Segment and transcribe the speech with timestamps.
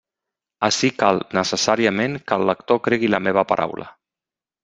[0.67, 3.87] Ací cal necessàriament que el lector cregui la meva paraula.